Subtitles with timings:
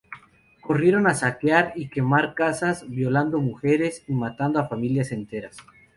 [0.61, 5.57] Corrieron a saquear y quemar casas, violando mujeres y matando a familias enteras.